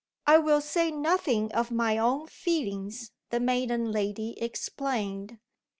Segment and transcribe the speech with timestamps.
[0.25, 5.37] "I will say nothing of my own feelings," the maiden lady explained.